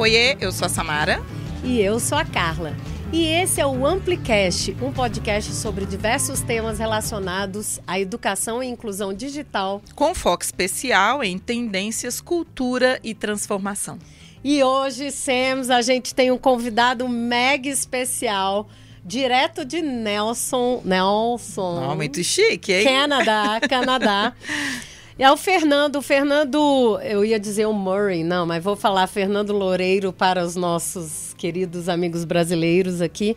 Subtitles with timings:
[0.00, 1.22] Oiê, eu sou a Samara.
[1.62, 2.74] E eu sou a Carla.
[3.12, 9.12] E esse é o Amplicast, um podcast sobre diversos temas relacionados à educação e inclusão
[9.12, 9.82] digital.
[9.94, 13.98] Com foco especial em tendências, cultura e transformação.
[14.42, 18.70] E hoje, Sams, a gente tem um convidado mega especial,
[19.04, 20.80] direto de Nelson.
[20.82, 21.90] Nelson.
[21.90, 22.84] Oh, muito chique, hein?
[22.84, 24.32] Canadá, Canadá.
[25.20, 25.96] É o Fernando.
[25.96, 30.56] O Fernando, eu ia dizer o Murray, não, mas vou falar Fernando Loureiro para os
[30.56, 33.36] nossos queridos amigos brasileiros aqui.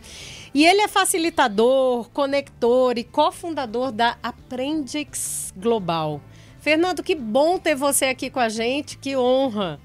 [0.54, 6.22] E ele é facilitador, conector e cofundador da Aprendix Global.
[6.58, 9.78] Fernando, que bom ter você aqui com a gente, que honra.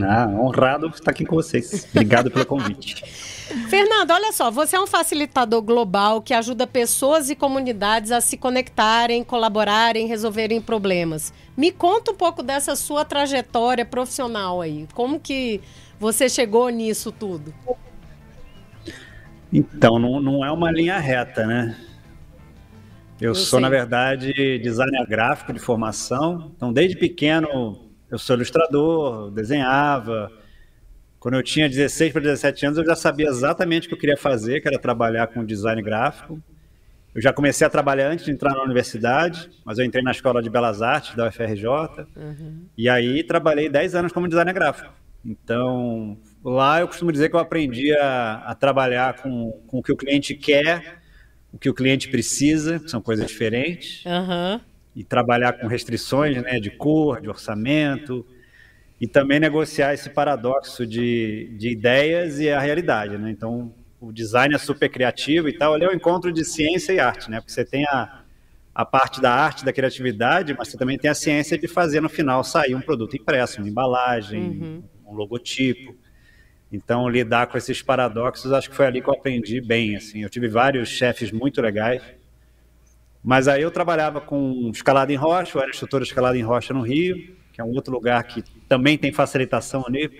[0.00, 1.86] Ah, honrado estar aqui com vocês.
[1.90, 3.04] Obrigado pelo convite.
[3.68, 8.36] Fernando, olha só, você é um facilitador global que ajuda pessoas e comunidades a se
[8.36, 11.32] conectarem, colaborarem, resolverem problemas.
[11.56, 14.86] Me conta um pouco dessa sua trajetória profissional aí.
[14.94, 15.60] Como que
[16.00, 17.54] você chegou nisso tudo?
[19.52, 21.76] Então, não, não é uma linha reta, né?
[23.20, 23.60] Eu, eu sou, sei.
[23.60, 26.52] na verdade, designer gráfico de formação.
[26.56, 30.32] Então, desde pequeno, eu sou ilustrador, desenhava,
[31.22, 34.16] quando eu tinha 16 para 17 anos, eu já sabia exatamente o que eu queria
[34.16, 36.42] fazer, que era trabalhar com design gráfico.
[37.14, 40.42] Eu já comecei a trabalhar antes de entrar na universidade, mas eu entrei na Escola
[40.42, 42.08] de Belas Artes da UFRJ.
[42.16, 42.64] Uhum.
[42.76, 44.92] E aí trabalhei 10 anos como designer gráfico.
[45.24, 49.92] Então, lá eu costumo dizer que eu aprendi a, a trabalhar com, com o que
[49.92, 51.02] o cliente quer,
[51.52, 54.04] o que o cliente precisa, que são coisas diferentes.
[54.04, 54.60] Uhum.
[54.96, 58.26] E trabalhar com restrições né, de cor, de orçamento,
[59.02, 63.32] e também negociar esse paradoxo de, de ideias e a realidade, né?
[63.32, 67.00] Então, o design é super criativo e tal, ele é um encontro de ciência e
[67.00, 67.40] arte, né?
[67.40, 68.22] Porque você tem a,
[68.72, 72.08] a parte da arte, da criatividade, mas você também tem a ciência de fazer no
[72.08, 74.82] final sair um produto impresso, uma embalagem, uhum.
[75.08, 75.96] um logotipo.
[76.70, 80.22] Então, lidar com esses paradoxos, acho que foi ali que eu aprendi bem, assim.
[80.22, 82.00] Eu tive vários chefes muito legais,
[83.20, 86.72] mas aí eu trabalhava com escalada em rocha, eu era instrutor de escalada em rocha
[86.72, 90.10] no Rio, que é um outro lugar que também tem facilitação ali.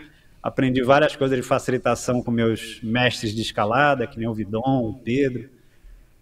[0.42, 5.00] Aprendi várias coisas de facilitação com meus mestres de escalada, que nem o Vidon, o
[5.02, 5.48] Pedro.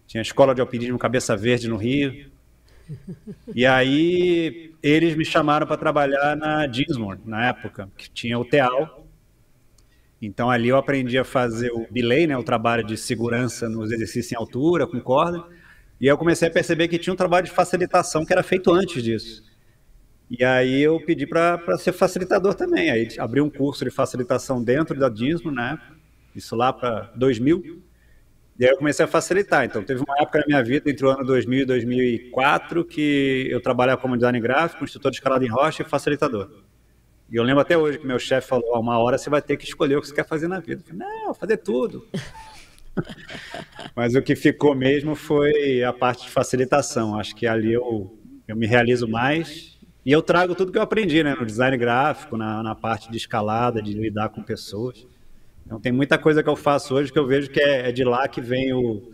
[0.07, 2.31] Tinha a escola de alpinismo Cabeça Verde no Rio.
[3.53, 9.09] E aí eles me chamaram para trabalhar na Dinsmore, na época, que tinha o TEAL.
[10.23, 14.31] Então ali eu aprendi a fazer o belay, né, o trabalho de segurança nos exercícios
[14.31, 15.45] em altura, com corda.
[16.01, 18.71] E aí eu comecei a perceber que tinha um trabalho de facilitação que era feito
[18.73, 19.50] antes disso.
[20.31, 22.89] E aí eu pedi para ser facilitador também.
[22.89, 25.77] Aí abri um curso de facilitação dentro da Disney, né?
[26.35, 27.83] Isso lá para 2000.
[28.57, 29.65] E aí eu comecei a facilitar.
[29.65, 33.61] Então teve uma época na minha vida, entre o ano 2000 e 2004, que eu
[33.61, 36.63] trabalhava como design gráfico, instrutor de escalada em rocha e facilitador.
[37.29, 39.65] E eu lembro até hoje que meu chefe falou: uma hora você vai ter que
[39.65, 40.81] escolher o que você quer fazer na vida.
[40.83, 42.07] Eu falei, não, fazer tudo.
[43.97, 47.19] Mas o que ficou mesmo foi a parte de facilitação.
[47.19, 48.17] Acho que ali eu,
[48.47, 51.35] eu me realizo mais e eu trago tudo que eu aprendi, né?
[51.39, 55.07] No design gráfico, na, na parte de escalada, de lidar com pessoas.
[55.65, 58.03] Então tem muita coisa que eu faço hoje que eu vejo que é, é de
[58.03, 59.13] lá que vem o,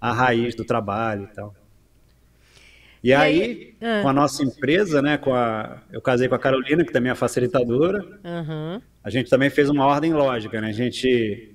[0.00, 1.54] a raiz do trabalho e tal.
[3.02, 4.02] E, e aí, aí ah.
[4.02, 5.16] com a nossa empresa, né?
[5.16, 8.02] Com a, eu casei com a Carolina, que também é facilitadora.
[8.24, 8.82] Uhum.
[9.02, 10.68] A gente também fez uma ordem lógica, né?
[10.68, 11.54] A gente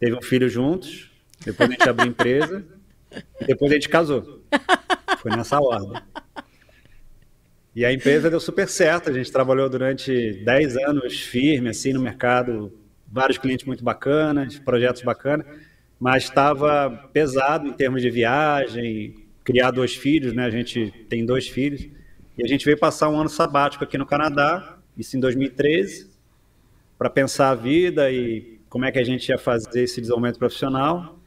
[0.00, 1.10] teve um filho juntos,
[1.44, 2.64] depois a gente abriu empresa,
[3.40, 4.42] e depois a gente casou.
[5.18, 6.00] Foi nessa ordem.
[7.78, 12.00] E a empresa deu super certo, a gente trabalhou durante 10 anos firme, assim, no
[12.00, 15.46] mercado, vários clientes muito bacanas, projetos bacanas,
[16.00, 20.44] mas estava pesado em termos de viagem, criar dois filhos, né?
[20.44, 21.88] A gente tem dois filhos,
[22.36, 26.10] e a gente veio passar um ano sabático aqui no Canadá, isso em 2013,
[26.98, 31.17] para pensar a vida e como é que a gente ia fazer esse desenvolvimento profissional.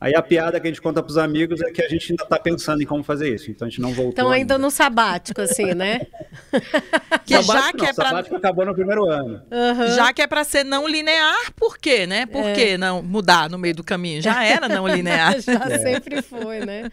[0.00, 2.22] Aí a piada que a gente conta para os amigos é que a gente ainda
[2.22, 4.12] está pensando em como fazer isso, então a gente não voltou.
[4.12, 4.58] Então ainda, ainda.
[4.58, 6.06] no sabático, assim, né?
[7.26, 9.42] que sabático já que não, é para sabático acabou no primeiro ano.
[9.50, 9.96] Uhum.
[9.96, 12.26] Já que é para ser não linear, por quê, né?
[12.26, 12.52] Por é.
[12.52, 14.22] que não mudar no meio do caminho?
[14.22, 15.40] Já era não linear.
[15.40, 15.78] já é.
[15.78, 16.92] sempre foi, né?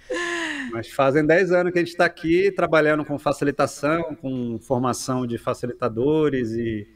[0.71, 5.37] Mas fazem 10 anos que a gente está aqui trabalhando com facilitação, com formação de
[5.37, 6.87] facilitadores e,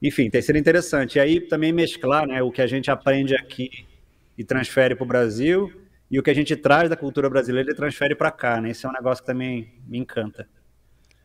[0.00, 1.16] enfim, tem sido interessante.
[1.16, 3.89] E aí também mesclar, né, o que a gente aprende aqui
[4.40, 5.70] e transfere para o Brasil,
[6.10, 8.70] e o que a gente traz da cultura brasileira ele transfere para cá, né?
[8.70, 10.48] Isso é um negócio que também me encanta.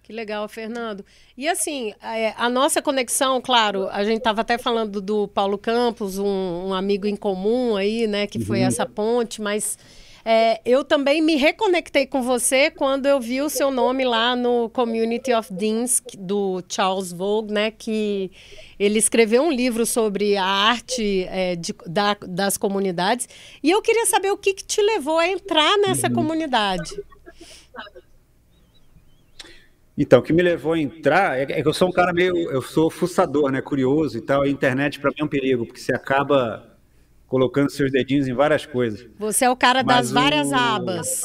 [0.03, 1.05] Que legal, Fernando.
[1.37, 6.19] E assim, é, a nossa conexão, claro, a gente estava até falando do Paulo Campos,
[6.19, 8.67] um, um, amigo em comum aí, né, que foi uhum.
[8.67, 9.79] essa ponte, mas
[10.27, 14.71] É, eu também me reconectei com você quando eu vi o seu nome lá no
[14.71, 17.69] Community of Deans do Charles Vogue, né?
[17.69, 18.31] Que
[18.79, 23.29] ele escreveu um livro sobre a arte é, de, da, das comunidades.
[23.61, 26.13] E eu queria saber o que, que te levou a entrar nessa uhum.
[26.15, 26.99] comunidade.
[29.95, 32.35] Então, o que me levou a entrar é, é que eu sou um cara meio.
[32.49, 33.61] Eu sou fuçador, né?
[33.61, 34.41] Curioso e tal.
[34.41, 36.74] A internet, para mim, é um perigo, porque você acaba
[37.27, 39.07] colocando seus dedinhos em várias coisas.
[39.17, 40.55] Você é o cara Mas das várias o...
[40.55, 41.23] abas.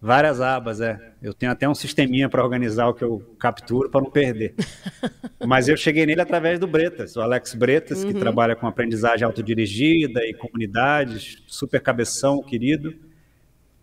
[0.00, 1.12] Várias abas, é.
[1.20, 4.54] Eu tenho até um sisteminha para organizar o que eu capturo para não perder.
[5.44, 8.12] Mas eu cheguei nele através do Bretas, o Alex Bretas, uhum.
[8.12, 12.94] que trabalha com aprendizagem autodirigida e comunidades, super cabeção, querido.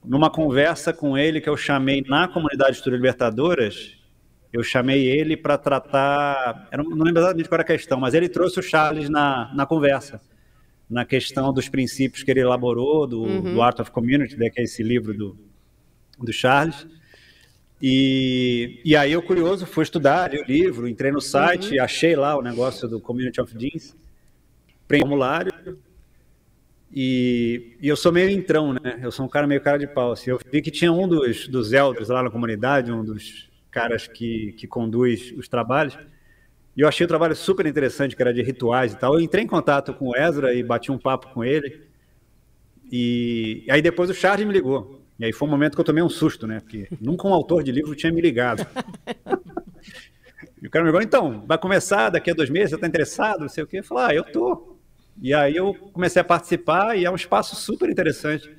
[0.04, 3.98] Numa conversa com ele que eu chamei na comunidade Estudo Libertadoras,
[4.54, 6.70] eu chamei ele para tratar.
[6.72, 9.66] Eu não lembro exatamente qual era a questão, mas ele trouxe o Charles na, na
[9.66, 10.22] conversa
[10.90, 13.54] na questão dos princípios que ele elaborou, do, uhum.
[13.54, 15.38] do Art of Community, né, que é esse livro do,
[16.20, 16.88] do Charles.
[17.82, 21.84] E, e aí eu, curioso, fui estudar li o livro, entrei no site, uhum.
[21.84, 25.78] achei lá o negócio do Community of o formulário,
[26.98, 29.00] e, e, eu sou meio entrão, né?
[29.02, 30.14] Eu sou um cara meio cara de pau.
[30.14, 30.30] Assim.
[30.30, 34.54] Eu vi que tinha um dos, dos elders lá na comunidade, um dos caras que,
[34.54, 35.98] que conduz os trabalhos,
[36.76, 39.14] e eu achei o trabalho super interessante, que era de rituais e tal.
[39.14, 41.82] Eu entrei em contato com o Ezra e bati um papo com ele.
[42.92, 45.02] E aí depois o Charles me ligou.
[45.18, 46.60] E aí foi um momento que eu tomei um susto, né?
[46.60, 48.68] Porque nunca um autor de livro tinha me ligado.
[50.62, 53.40] e o cara me ligou, então, vai começar daqui a dois meses, você está interessado?
[53.40, 53.80] Não sei o quê.
[53.80, 54.76] Eu falei, ah, eu tô.
[55.22, 58.54] E aí eu comecei a participar e é um espaço super interessante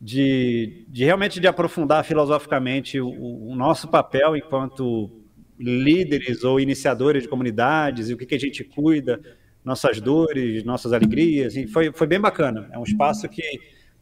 [0.00, 3.10] de, de realmente de aprofundar filosoficamente o,
[3.50, 5.19] o nosso papel enquanto
[5.60, 9.20] líderes ou iniciadores de comunidades e o que, que a gente cuida,
[9.64, 11.54] nossas dores, nossas alegrias.
[11.54, 12.68] E foi, foi bem bacana.
[12.72, 13.42] É um espaço que,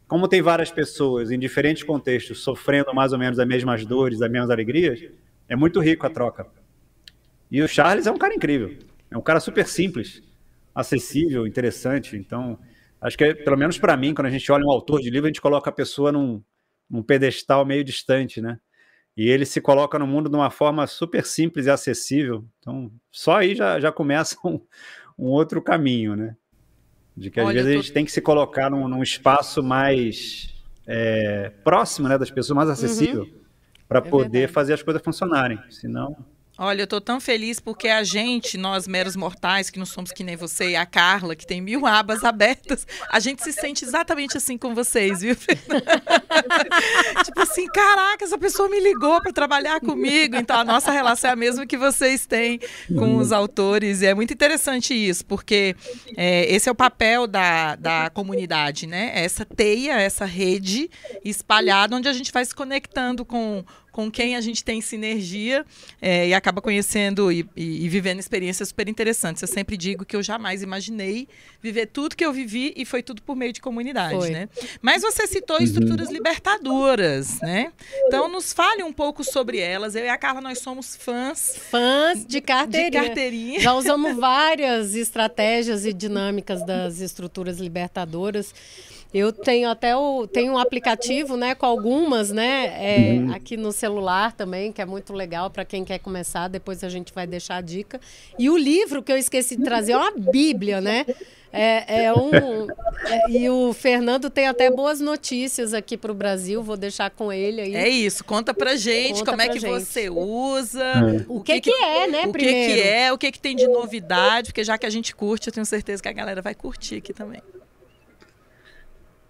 [0.07, 4.31] como tem várias pessoas em diferentes contextos sofrendo mais ou menos as mesmas dores, as
[4.31, 5.03] mesmas alegrias,
[5.47, 6.47] é muito rico a troca.
[7.51, 8.77] E o Charles é um cara incrível.
[9.11, 10.21] É um cara super simples,
[10.73, 12.15] acessível, interessante.
[12.15, 12.57] Então,
[13.01, 15.29] acho que, pelo menos para mim, quando a gente olha um autor de livro, a
[15.29, 16.41] gente coloca a pessoa num,
[16.89, 18.59] num pedestal meio distante, né?
[19.19, 22.45] E ele se coloca no mundo de uma forma super simples e acessível.
[22.57, 24.61] Então, só aí já, já começa um,
[25.17, 26.37] um outro caminho, né?
[27.17, 27.79] De que às Olha, vezes tô...
[27.79, 30.55] a gente tem que se colocar num, num espaço mais
[30.87, 33.41] é, próximo né, das pessoas, mais acessível, uhum.
[33.89, 34.53] para é poder verdade.
[34.53, 35.59] fazer as coisas funcionarem.
[35.69, 36.15] Senão.
[36.61, 40.25] Olha, eu tô tão feliz porque a gente, nós meros mortais, que não somos que
[40.25, 44.35] nem você e a Carla, que tem mil abas abertas, a gente se sente exatamente
[44.35, 45.37] assim com vocês, viu?
[47.23, 50.35] tipo assim, caraca, essa pessoa me ligou para trabalhar comigo.
[50.35, 52.59] Então a nossa relação é a mesma que vocês têm
[52.89, 54.01] com os autores.
[54.01, 55.77] E é muito interessante isso, porque
[56.17, 59.11] é, esse é o papel da, da comunidade, né?
[59.13, 60.91] Essa teia, essa rede
[61.23, 63.63] espalhada, onde a gente vai se conectando com
[63.99, 65.65] com quem a gente tem sinergia
[66.01, 69.41] é, e acaba conhecendo e, e, e, vivendo experiências super interessantes.
[69.41, 71.27] Eu sempre digo que eu jamais imaginei
[71.61, 74.29] viver tudo que eu vivi e foi tudo por meio de comunidade, foi.
[74.29, 74.47] né?
[74.81, 75.63] Mas você citou uhum.
[75.63, 77.73] estruturas libertadoras, né?
[78.07, 79.95] Então nos fale um pouco sobre elas.
[79.95, 81.57] Eu e a Carla nós somos fãs.
[81.69, 83.01] Fãs de carteirinha.
[83.01, 83.59] De carteirinha.
[83.59, 88.53] Já usamos várias estratégias e dinâmicas das estruturas libertadoras.
[89.11, 93.33] Eu tenho até o, tenho um aplicativo, né, com algumas, né, é, uhum.
[93.33, 96.47] aqui no celular também, que é muito legal para quem quer começar.
[96.47, 97.99] Depois a gente vai deixar a dica.
[98.37, 101.05] E o livro que eu esqueci de trazer é uma Bíblia, né?
[101.51, 102.67] É, é um.
[103.07, 107.33] É, e o Fernando tem até boas notícias aqui para o Brasil, vou deixar com
[107.33, 107.75] ele aí.
[107.75, 109.71] É isso, conta pra gente conta como é que gente.
[109.71, 110.83] você usa.
[110.83, 111.25] É.
[111.27, 112.27] O que, que, que, é, né?
[112.27, 112.75] O primeiro.
[112.75, 115.47] que, que é, o que, que tem de novidade, porque já que a gente curte,
[115.47, 117.41] eu tenho certeza que a galera vai curtir aqui também.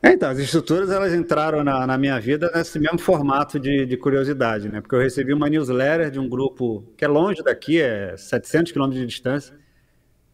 [0.02, 3.98] É, então, as estruturas elas entraram na, na, minha vida nesse mesmo formato de, de,
[3.98, 4.80] curiosidade, né?
[4.80, 9.02] Porque eu recebi uma newsletter de um grupo que é longe daqui, é 700 quilômetros
[9.02, 9.54] de distância,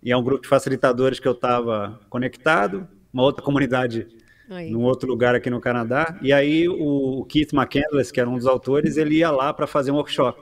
[0.03, 4.07] e é um grupo de facilitadores que eu estava conectado, uma outra comunidade
[4.47, 4.69] Aí.
[4.69, 8.37] num outro lugar aqui no Canadá, e aí o, o Keith McCandless, que era um
[8.37, 10.39] dos autores, ele ia lá para fazer um workshop.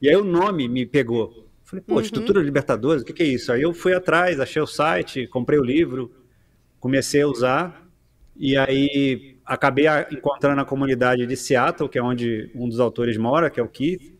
[0.00, 1.46] E aí o nome me pegou.
[1.62, 2.00] Falei, pô, uhum.
[2.00, 3.52] Estrutura Libertadores, o que, que é isso?
[3.52, 6.10] Aí eu fui atrás, achei o site, comprei o livro,
[6.80, 7.85] comecei a usar,
[8.38, 13.48] e aí acabei encontrando a comunidade de Seattle, que é onde um dos autores mora,
[13.48, 14.16] que é o Keith,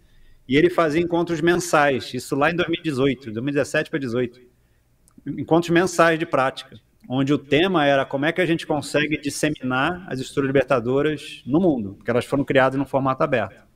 [0.49, 4.47] e ele fazia encontros mensais, isso lá em 2018, 2017 para 2018.
[5.41, 10.07] Encontros mensais de prática, onde o tema era como é que a gente consegue disseminar
[10.09, 13.67] as estruturas libertadoras no mundo, porque elas foram criadas no formato aberto.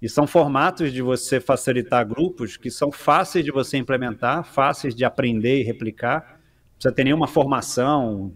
[0.00, 5.04] E são formatos de você facilitar grupos que são fáceis de você implementar, fáceis de
[5.04, 6.20] aprender e replicar.
[6.20, 8.34] Não precisa ter nenhuma formação,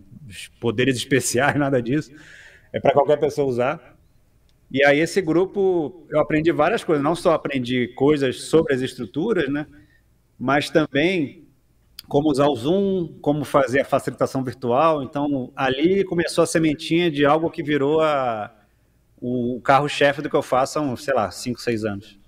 [0.60, 2.10] poderes especiais, nada disso.
[2.72, 3.96] é para qualquer pessoa usar.
[4.70, 9.48] E aí esse grupo eu aprendi várias coisas, não só aprendi coisas sobre as estruturas,
[9.48, 9.66] né?
[10.38, 11.48] Mas também
[12.08, 15.02] como usar o Zoom, como fazer a facilitação virtual.
[15.02, 18.52] Então ali começou a sementinha de algo que virou a,
[19.20, 22.18] o carro-chefe do que eu faço há, uns, sei lá, 5, 6 anos.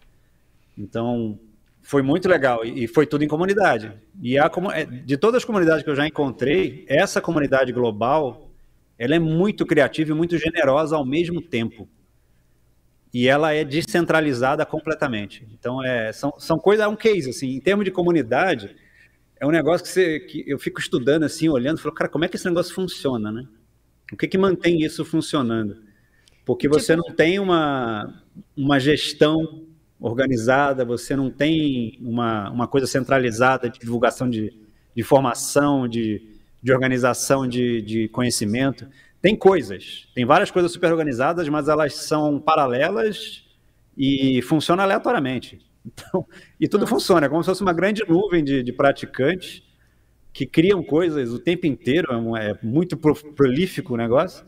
[0.77, 1.39] Então
[1.83, 3.93] foi muito legal e foi tudo em comunidade.
[4.21, 8.51] E a, é, de todas as comunidades que eu já encontrei, essa comunidade global,
[8.99, 11.89] ela é muito criativa e muito generosa ao mesmo tempo
[13.13, 15.47] e ela é descentralizada completamente.
[15.53, 18.75] Então, é, são, são coisas, é um case, assim, em termos de comunidade,
[19.39, 22.29] é um negócio que, você, que eu fico estudando, assim, olhando, falo, cara, como é
[22.29, 23.47] que esse negócio funciona, né?
[24.11, 25.83] O que que mantém isso funcionando?
[26.45, 27.07] Porque você tipo...
[27.07, 28.23] não tem uma,
[28.57, 29.67] uma gestão
[30.03, 36.73] organizada, você não tem uma, uma coisa centralizada de divulgação de, de informação, de, de
[36.73, 38.87] organização de, de conhecimento.
[39.21, 43.45] Tem coisas, tem várias coisas super organizadas, mas elas são paralelas
[43.97, 45.61] e funcionam aleatoriamente.
[45.85, 46.25] Então,
[46.61, 46.95] e tudo Nossa.
[46.95, 49.65] funciona, é como se fosse uma grande nuvem de, de praticantes
[50.33, 54.47] que criam coisas o tempo inteiro, é, é muito prolífico o negócio,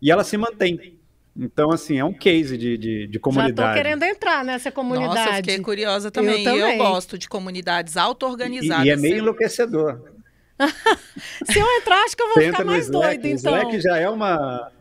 [0.00, 0.95] e ela se mantém.
[1.38, 3.56] Então, assim, é um case de, de, de comunidade.
[3.56, 5.14] Já tô querendo entrar nessa comunidade.
[5.14, 6.44] Nossa, eu fiquei curiosa também.
[6.44, 6.78] Eu, também.
[6.78, 8.86] eu gosto de comunidades auto-organizadas.
[8.86, 10.00] E, e, é meio enlouquecedor.
[11.44, 13.54] Se eu entrar, acho que eu vou Você ficar mais Slack, doido, então.
[13.54, 14.72] Slack já é uma...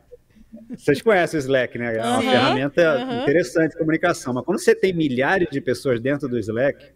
[0.70, 1.98] Vocês conhecem o Slack, né?
[1.98, 3.22] É uma uhum, ferramenta uhum.
[3.24, 4.34] interessante de comunicação.
[4.34, 6.94] Mas quando você tem milhares de pessoas dentro do Slack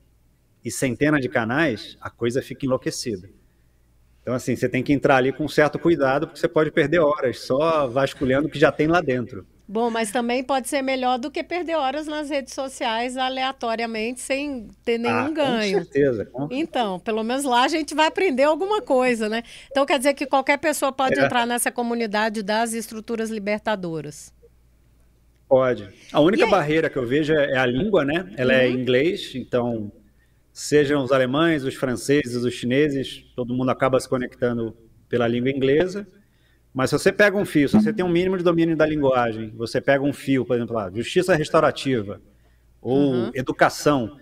[0.63, 3.29] e centenas de canais, a coisa fica enlouquecida.
[4.21, 7.39] Então, assim, você tem que entrar ali com certo cuidado, porque você pode perder horas
[7.39, 9.45] só vasculhando o que já tem lá dentro.
[9.71, 14.67] Bom, mas também pode ser melhor do que perder horas nas redes sociais aleatoriamente sem
[14.83, 15.77] ter nenhum ah, ganho.
[15.77, 16.25] Com certeza.
[16.25, 16.47] Com...
[16.49, 19.43] Então, pelo menos lá a gente vai aprender alguma coisa, né?
[19.69, 21.23] Então quer dizer que qualquer pessoa pode é.
[21.23, 24.33] entrar nessa comunidade das estruturas libertadoras.
[25.47, 25.87] Pode.
[26.11, 28.27] A única barreira que eu vejo é a língua, né?
[28.37, 28.73] Ela é uhum.
[28.73, 29.91] é inglês, então
[30.51, 34.75] sejam os alemães, os franceses, os chineses, todo mundo acaba se conectando
[35.07, 36.07] pela língua inglesa.
[36.79, 39.51] Mas se você pega um fio, se você tem um mínimo de domínio da linguagem,
[39.53, 42.21] você pega um fio, por exemplo, lá, justiça restaurativa
[42.81, 43.31] ou uhum.
[43.33, 44.17] educação,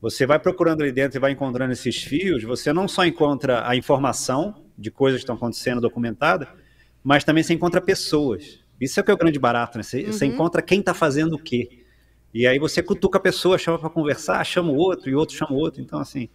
[0.00, 3.76] você vai procurando ali dentro e vai encontrando esses fios, você não só encontra a
[3.76, 6.48] informação de coisas que estão acontecendo documentada,
[7.04, 8.60] mas também você encontra pessoas.
[8.80, 9.84] Isso é o que é o grande barato, né?
[9.84, 10.10] Você, uhum.
[10.10, 11.84] você encontra quem está fazendo o quê.
[12.32, 15.52] E aí você cutuca a pessoa, chama para conversar, chama o outro, e outro chama
[15.52, 15.82] o outro.
[15.82, 16.30] Então, assim,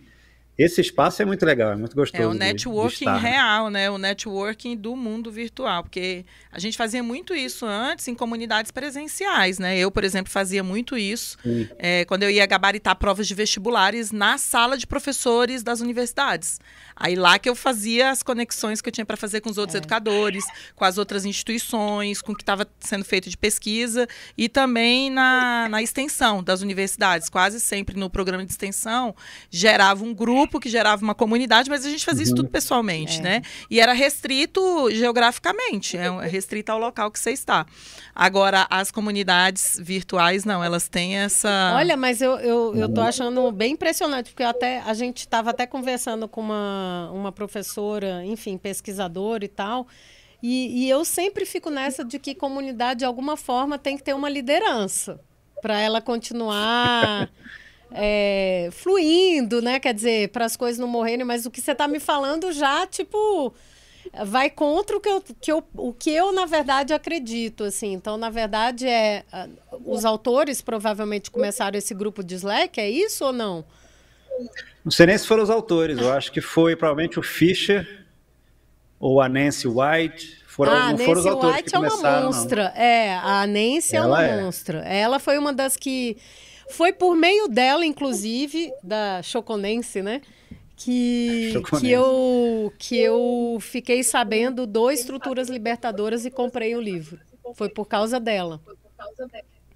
[0.56, 2.22] esse espaço é muito legal, é muito gostoso.
[2.22, 3.90] É o networking de, de real, né?
[3.90, 9.58] O networking do mundo virtual, porque a gente fazia muito isso antes em comunidades presenciais,
[9.58, 9.76] né?
[9.80, 11.40] Eu, por exemplo, fazia muito isso
[11.80, 16.60] é, quando eu ia gabaritar provas de vestibulares na sala de professores das universidades.
[16.96, 19.74] Aí lá que eu fazia as conexões que eu tinha para fazer com os outros
[19.74, 19.80] é.
[19.80, 20.46] educadores,
[20.76, 24.08] com as outras instituições, com o que estava sendo feito de pesquisa
[24.38, 27.28] e também na, na extensão das universidades.
[27.28, 29.16] Quase sempre no programa de extensão
[29.50, 32.28] gerava um grupo que gerava uma comunidade, mas a gente fazia uhum.
[32.28, 33.22] isso tudo pessoalmente, é.
[33.22, 33.42] né?
[33.70, 37.66] E era restrito geograficamente, é restrito ao local que você está.
[38.16, 41.74] Agora, as comunidades virtuais, não, elas têm essa.
[41.76, 45.66] Olha, mas eu, eu, eu tô achando bem impressionante, porque até a gente estava até
[45.66, 49.88] conversando com uma uma, professora, enfim, pesquisadora e tal.
[50.42, 54.14] E, e eu sempre fico nessa de que comunidade, de alguma forma, tem que ter
[54.14, 55.20] uma liderança
[55.62, 57.30] para ela continuar
[57.94, 59.80] é, fluindo, né?
[59.80, 62.86] Quer dizer, para as coisas não morrerem, mas o que você está me falando já,
[62.88, 63.54] tipo,
[64.26, 67.94] vai contra o que, eu, que eu, o que eu, na verdade, acredito, assim.
[67.94, 69.24] Então, na verdade, é
[69.86, 73.66] os autores provavelmente começaram esse grupo de Slack, é isso ou não?
[74.84, 78.06] Não sei nem se foram os autores, eu acho que foi provavelmente o Fischer
[79.00, 80.44] ou a Nancy White.
[80.48, 82.64] Foram, ah, não Nancy foram os autores White que começaram, é uma monstra.
[82.64, 82.82] Não.
[82.82, 84.44] É, a Nancy Ela é uma é.
[84.44, 84.78] monstra.
[84.80, 86.18] Ela foi uma das que.
[86.70, 90.22] Foi por meio dela, inclusive, da Choconense, né?
[90.76, 97.20] Que, que, eu, que eu fiquei sabendo do Estruturas Libertadoras e comprei o livro.
[97.54, 98.60] Foi por causa dela.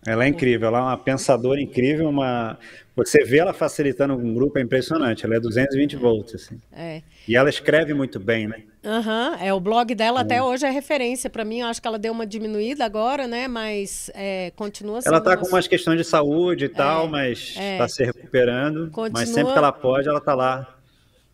[0.06, 2.58] Ela é incrível, ela é uma pensadora incrível, uma
[3.06, 5.26] você vê ela facilitando um grupo, é impressionante.
[5.26, 6.60] Ela é 220 volts, assim.
[6.72, 7.02] É.
[7.28, 8.64] E ela escreve muito bem, né?
[8.84, 9.46] Aham, uhum.
[9.46, 11.60] é, o blog dela até hoje é referência para mim.
[11.60, 13.48] Eu acho que ela deu uma diminuída agora, né?
[13.48, 15.14] Mas é, continua sendo.
[15.14, 17.88] Ela tá com umas questões de saúde e é, tal, mas está é.
[17.88, 18.90] se recuperando.
[18.90, 19.10] Continua...
[19.14, 20.76] Mas sempre que ela pode, ela tá lá.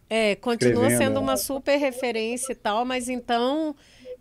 [0.10, 3.76] É, continua sendo uma super referência e tal, mas então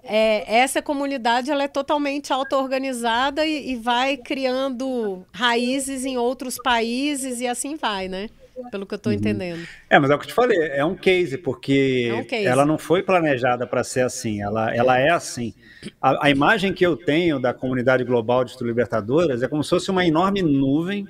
[0.05, 7.41] é, essa comunidade ela é totalmente auto-organizada e, e, vai criando raízes em outros países
[7.41, 8.29] e assim vai, né?
[8.71, 9.19] pelo que eu estou uhum.
[9.19, 9.67] entendendo.
[9.89, 12.47] É, mas é o que eu te falei, é um case, porque é um case.
[12.47, 15.55] ela não foi planejada para ser assim, ela, ela é assim.
[16.01, 19.91] A, a, imagem que eu tenho da comunidade global de Libertadoras é como se fosse
[19.91, 21.07] uma enorme nuvem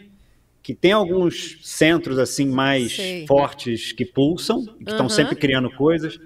[0.63, 3.27] que tem alguns centros assim mais Sei.
[3.27, 5.11] fortes que pulsam, que estão uhum.
[5.11, 6.19] sempre criando coisas.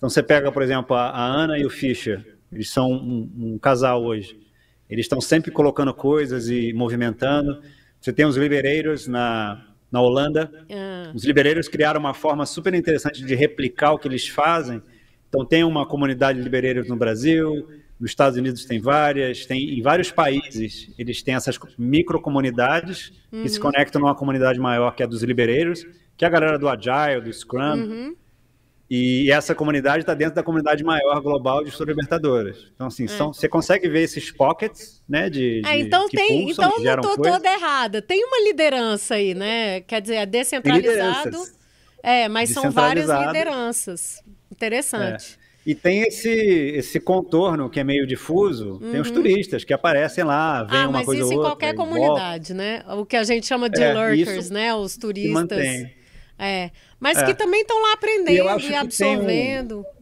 [0.00, 3.58] Então você pega, por exemplo, a, a Ana e o Fischer, eles são um, um
[3.58, 4.40] casal hoje.
[4.88, 7.60] Eles estão sempre colocando coisas e movimentando.
[8.00, 10.50] Você tem os libereiros na, na Holanda.
[10.70, 11.12] Uhum.
[11.14, 14.82] Os libereiros criaram uma forma super interessante de replicar o que eles fazem.
[15.28, 17.68] Então tem uma comunidade de libereiros no Brasil,
[18.00, 23.42] nos Estados Unidos tem várias, tem em vários países eles têm essas microcomunidades uhum.
[23.42, 23.64] que se uhum.
[23.64, 27.20] conectam numa comunidade maior que é a dos libereiros, que é a galera do Agile,
[27.20, 27.74] do Scrum.
[27.74, 28.16] Uhum.
[28.90, 32.66] E essa comunidade está dentro da comunidade maior global de Libertadoras.
[32.74, 33.08] Então, assim, é.
[33.08, 35.30] são, você consegue ver esses pockets, né?
[35.30, 38.02] De, é, então de, tem, pulsam, então não estou toda errada.
[38.02, 39.82] Tem uma liderança aí, né?
[39.82, 41.38] Quer dizer, é descentralizado.
[42.02, 44.20] É, mas são várias lideranças.
[44.50, 45.36] Interessante.
[45.36, 45.40] É.
[45.70, 48.90] E tem esse, esse contorno que é meio difuso, uhum.
[48.90, 49.14] tem os uhum.
[49.14, 51.30] turistas que aparecem lá, vem ah, uma coisa ou outra.
[51.30, 52.82] mas isso em qualquer comunidade, né?
[52.88, 54.74] O que a gente chama de é, lurkers, né?
[54.74, 55.32] Os turistas.
[55.32, 55.99] mantém.
[56.40, 57.26] É, mas é.
[57.26, 59.80] que também estão lá aprendendo e, e absorvendo.
[59.80, 60.00] Um...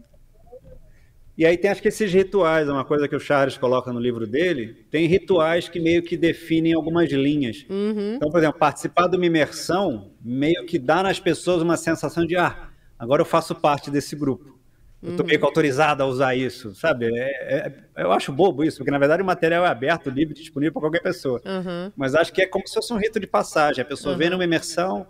[1.36, 4.00] E aí tem acho que esses rituais, é uma coisa que o Charles coloca no
[4.00, 7.64] livro dele, tem rituais que meio que definem algumas linhas.
[7.68, 8.16] Uhum.
[8.16, 12.36] Então, por exemplo, participar de uma imersão meio que dá nas pessoas uma sensação de
[12.36, 14.58] ah, agora eu faço parte desse grupo.
[15.00, 17.06] Eu estou meio que autorizado a usar isso, sabe?
[17.06, 20.72] É, é, eu acho bobo isso, porque na verdade o material é aberto, livre, disponível
[20.72, 21.40] para qualquer pessoa.
[21.44, 21.92] Uhum.
[21.96, 23.80] Mas acho que é como se fosse um rito de passagem.
[23.80, 24.18] A pessoa uhum.
[24.18, 25.06] vem numa imersão,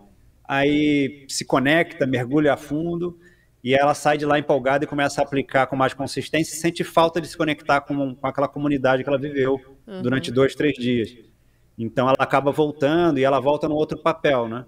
[0.48, 3.18] aí se conecta, mergulha a fundo,
[3.62, 6.82] e ela sai de lá empolgada e começa a aplicar com mais consistência e sente
[6.82, 10.00] falta de se conectar com, com aquela comunidade que ela viveu uhum.
[10.00, 11.14] durante dois, três dias.
[11.76, 14.64] Então ela acaba voltando e ela volta no outro papel, né?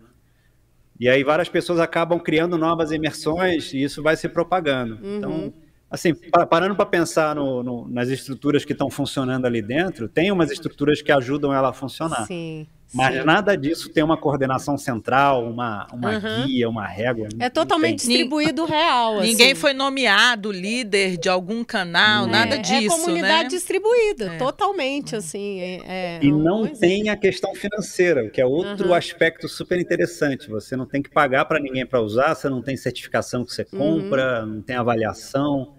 [0.98, 4.98] E aí várias pessoas acabam criando novas imersões e isso vai se propagando.
[5.02, 5.16] Uhum.
[5.16, 5.54] Então,
[5.90, 6.12] assim,
[6.50, 11.00] parando para pensar no, no, nas estruturas que estão funcionando ali dentro, tem umas estruturas
[11.00, 12.26] que ajudam ela a funcionar.
[12.26, 12.66] Sim.
[12.92, 13.24] Mas Sim.
[13.24, 16.46] nada disso tem uma coordenação central, uma, uma uhum.
[16.46, 17.28] guia, uma régua.
[17.38, 19.18] É totalmente distribuído real.
[19.18, 19.28] Assim.
[19.28, 22.96] Ninguém foi nomeado líder de algum canal, é, nada disso.
[22.96, 23.48] É comunidade né?
[23.48, 24.38] distribuída, é.
[24.38, 25.60] totalmente assim.
[25.60, 28.94] É, é e não tem a questão financeira, que é outro uhum.
[28.94, 30.48] aspecto super interessante.
[30.50, 33.64] Você não tem que pagar para ninguém para usar, você não tem certificação que você
[33.64, 34.54] compra, uhum.
[34.54, 35.74] não tem avaliação.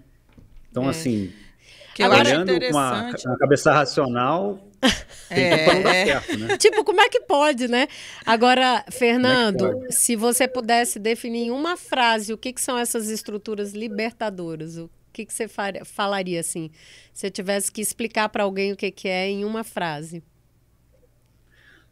[0.72, 0.90] Então, é.
[0.90, 1.30] assim,
[1.94, 4.60] que olhando com uma, uma cabeça racional,
[5.30, 6.58] é, certo, né?
[6.58, 7.88] Tipo, como é que pode, né?
[8.26, 13.10] Agora, Fernando, é se você pudesse definir em uma frase o que, que são essas
[13.10, 16.72] estruturas libertadoras, o que, que você faria, falaria assim?
[17.14, 20.24] Se eu tivesse que explicar para alguém o que, que é em uma frase.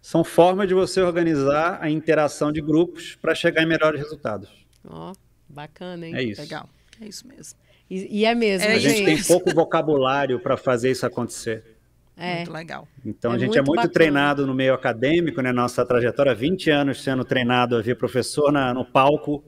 [0.01, 4.49] São formas de você organizar a interação de grupos para chegar em melhores resultados.
[4.88, 5.15] Ó, oh,
[5.47, 6.15] bacana, hein?
[6.15, 6.41] É isso.
[6.41, 6.69] Legal.
[7.01, 7.59] É isso mesmo.
[7.89, 11.63] E, e é mesmo, é, A gente tem pouco vocabulário para fazer isso acontecer.
[12.15, 12.38] É.
[12.38, 12.88] Muito legal.
[13.06, 13.93] Então é a gente é muito é muito bacana.
[13.93, 15.54] treinado no meio acadêmico, né?
[15.54, 19.43] Nossa trajetória, 20 anos sendo treinado a ver professor na, no palco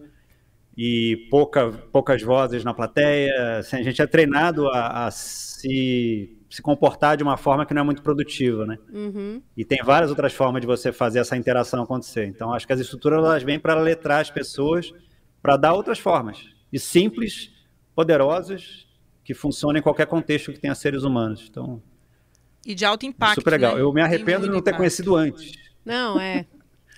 [0.77, 3.57] e pouca, poucas vozes na plateia.
[3.59, 7.81] Assim, a gente é treinado a, a, se, se comportar de uma forma que não
[7.81, 8.77] é muito produtiva, né?
[8.91, 9.41] Uhum.
[9.55, 12.25] E tem várias outras formas de você fazer essa interação acontecer.
[12.25, 14.93] Então acho que as estruturas elas vêm para letrar as pessoas,
[15.41, 16.39] para dar outras formas
[16.71, 17.50] e simples,
[17.95, 18.87] poderosas
[19.23, 21.47] que funcionem em qualquer contexto que tenha seres humanos.
[21.49, 21.81] Então
[22.65, 23.35] e de alto impacto.
[23.35, 23.75] Super legal.
[23.75, 23.81] Né?
[23.81, 24.77] Eu me arrependo de não ter impacto.
[24.77, 25.53] conhecido antes.
[25.83, 26.45] Não, é.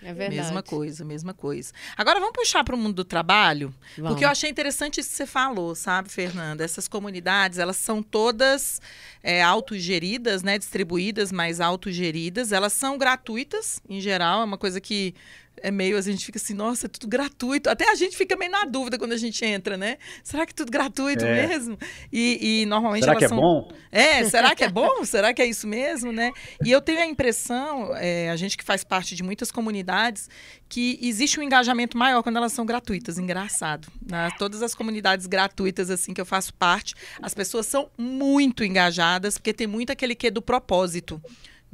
[0.02, 0.36] É verdade.
[0.36, 1.72] Mesma coisa, mesma coisa.
[1.96, 4.12] Agora vamos puxar para o mundo do trabalho, vamos.
[4.12, 6.64] porque eu achei interessante isso que você falou, sabe, Fernanda?
[6.64, 8.82] Essas comunidades, elas são todas
[9.22, 10.58] é, autogeridas, né?
[10.58, 12.52] Distribuídas, mas autogeridas.
[12.52, 15.16] Elas são gratuitas, em geral, é uma coisa que
[15.62, 17.70] é meio, a gente fica assim, nossa, é tudo gratuito.
[17.70, 19.98] Até a gente fica meio na dúvida quando a gente entra, né?
[20.24, 21.48] Será que é tudo gratuito é.
[21.48, 21.78] mesmo?
[22.12, 23.38] E, e normalmente será que é são...
[23.38, 23.72] é bom?
[23.92, 25.04] É, será que é bom?
[25.06, 26.32] será que é isso mesmo, né?
[26.64, 30.30] E eu tenho a impressão, é, a gente que faz parte de muitas comunidades,
[30.68, 33.18] que existe um engajamento maior quando elas são gratuitas.
[33.18, 33.88] Engraçado.
[34.10, 34.30] Né?
[34.38, 39.54] Todas as comunidades gratuitas, assim, que eu faço parte, as pessoas são muito engajadas, porque
[39.54, 41.22] tem muito aquele que do propósito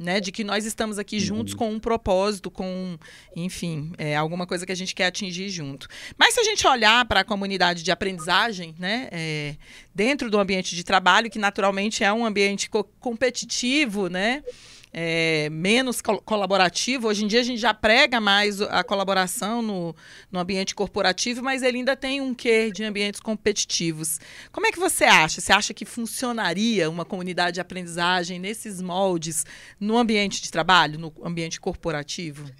[0.00, 1.20] né, de que nós estamos aqui uhum.
[1.20, 2.96] juntos com um propósito, com,
[3.36, 5.86] enfim, é, alguma coisa que a gente quer atingir junto.
[6.16, 9.56] Mas se a gente olhar para a comunidade de aprendizagem, né, é,
[9.94, 14.42] dentro do ambiente de trabalho, que naturalmente é um ambiente co competitivo, né,
[14.92, 17.08] é, menos col colaborativo.
[17.08, 19.94] Hoje em dia a gente já prega mais a colaboração no,
[20.30, 24.18] no ambiente corporativo, mas ele ainda tem um quê de ambientes competitivos.
[24.50, 25.40] Como é que você acha?
[25.40, 29.44] Você acha que funcionaria uma comunidade de aprendizagem nesses moldes
[29.78, 32.50] no ambiente de trabalho, no ambiente corporativo?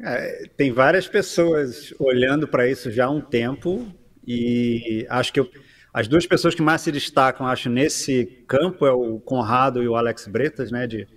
[0.00, 3.90] É, tem várias pessoas olhando para isso já há um tempo
[4.26, 5.48] e acho que eu,
[5.96, 9.96] as duas pessoas que mais se destacam, acho, nesse campo é o Conrado e o
[9.96, 11.08] Alex Bretas, né, de,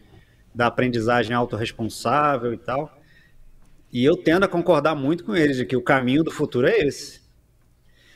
[0.56, 2.98] da aprendizagem autorresponsável e tal.
[3.92, 6.78] E eu tendo a concordar muito com eles de que o caminho do futuro é
[6.80, 7.20] esse.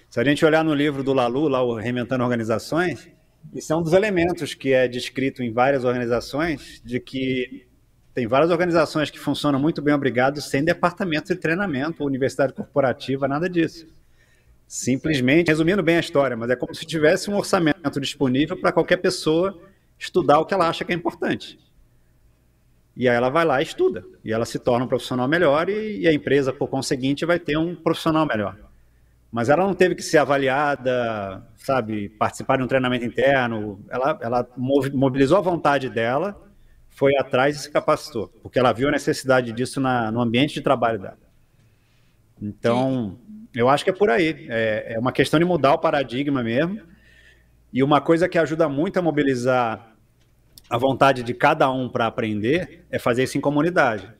[0.10, 3.10] Se a gente olhar no livro do Lalu, lá o Reinventando Organizações,
[3.54, 7.68] isso é um dos elementos que é descrito em várias organizações, de que
[8.14, 13.50] tem várias organizações que funcionam muito bem, obrigado, sem departamento de treinamento, universidade corporativa, nada
[13.50, 13.86] disso.
[14.68, 18.98] Simplesmente, resumindo bem a história, mas é como se tivesse um orçamento disponível para qualquer
[18.98, 19.60] pessoa
[20.00, 21.60] estudar o que ela acha que é importante.
[22.96, 24.04] E aí ela vai lá e estuda.
[24.24, 27.76] E ela se torna um profissional melhor e, a empresa, por conseguinte, vai ter um
[27.76, 28.58] profissional melhor.
[29.32, 33.84] Mas ela não teve que ser avaliada, sabe, participar de um treinamento interno.
[33.90, 36.40] Ela, ela mobilizou a vontade dela
[36.94, 40.62] foi atrás e se capacitou, porque ela viu a necessidade disso na, no ambiente de
[40.62, 41.18] trabalho dela.
[42.42, 43.18] Então,
[43.56, 44.48] eu acho que é por aí.
[44.50, 46.82] É, é uma questão de mudar o paradigma mesmo.
[47.72, 49.96] E uma coisa que ajuda muito a mobilizar
[50.70, 54.12] a vontade de cada um para aprender é fazer isso em comunidade.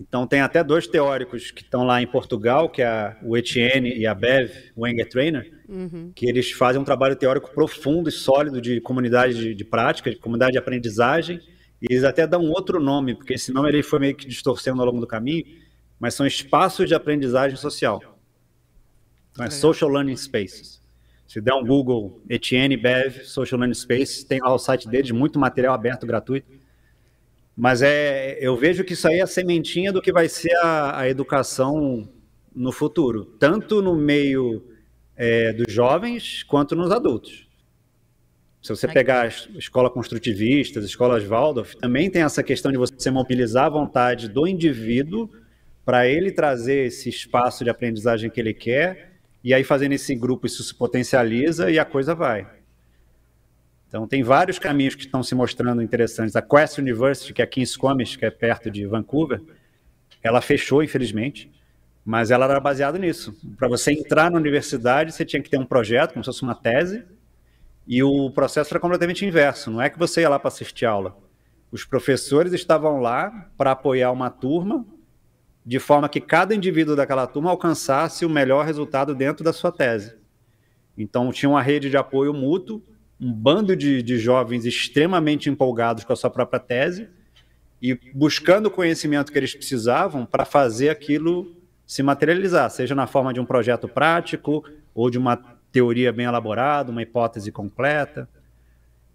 [0.00, 4.06] Então, tem até dois teóricos que estão lá em Portugal, que é o Etienne e
[4.06, 6.12] a Bev Wenger Trainer, uhum.
[6.14, 10.16] que eles fazem um trabalho teórico profundo e sólido de comunidade de, de prática, de
[10.16, 11.40] comunidade de aprendizagem,
[11.82, 14.86] e eles até dão outro nome, porque esse nome ele foi meio que distorcendo ao
[14.86, 15.44] longo do caminho,
[15.98, 18.17] mas são espaços de aprendizagem social.
[19.38, 20.82] Então é Social Learning Spaces.
[21.24, 25.38] Se der um Google Etienne Bev Social Learning Spaces, tem lá o site deles, muito
[25.38, 26.50] material aberto, gratuito.
[27.56, 30.98] Mas é, eu vejo que isso aí é a sementinha do que vai ser a,
[30.98, 32.08] a educação
[32.52, 34.64] no futuro, tanto no meio
[35.16, 37.46] é, dos jovens quanto nos adultos.
[38.60, 43.08] Se você pegar a escola construtivista, as escolas Waldorf, também tem essa questão de você
[43.08, 45.30] mobilizar a vontade do indivíduo
[45.84, 49.07] para ele trazer esse espaço de aprendizagem que ele quer,
[49.42, 52.46] e aí fazendo esse grupo isso se potencializa e a coisa vai.
[53.88, 56.36] Então tem vários caminhos que estão se mostrando interessantes.
[56.36, 59.40] A Quest University, que é em Squamish, que é perto de Vancouver,
[60.22, 61.50] ela fechou, infelizmente,
[62.04, 63.34] mas ela era baseada nisso.
[63.56, 66.54] Para você entrar na universidade, você tinha que ter um projeto, como se fosse uma
[66.54, 67.04] tese,
[67.86, 69.70] e o processo era completamente inverso.
[69.70, 71.16] Não é que você ia lá para assistir aula.
[71.70, 74.86] Os professores estavam lá para apoiar uma turma,
[75.68, 80.14] de forma que cada indivíduo daquela turma alcançasse o melhor resultado dentro da sua tese.
[80.96, 82.82] Então, tinha uma rede de apoio mútuo,
[83.20, 87.10] um bando de, de jovens extremamente empolgados com a sua própria tese
[87.82, 91.54] e buscando o conhecimento que eles precisavam para fazer aquilo
[91.86, 95.36] se materializar, seja na forma de um projeto prático ou de uma
[95.70, 98.26] teoria bem elaborada, uma hipótese completa.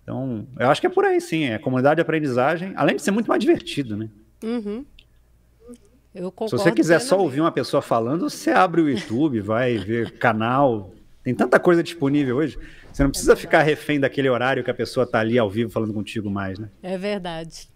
[0.03, 3.09] Então, eu acho que é por aí sim, é comunidade de aprendizagem, além de ser
[3.09, 4.07] muito mais divertido, né?
[4.43, 4.85] Uhum.
[6.13, 10.91] Se você quiser só ouvir uma pessoa falando, você abre o YouTube, vai ver canal.
[11.23, 12.57] Tem tanta coisa disponível hoje.
[12.91, 15.71] Você não precisa é ficar refém daquele horário que a pessoa está ali ao vivo
[15.71, 16.69] falando contigo mais, né?
[16.83, 17.67] É verdade.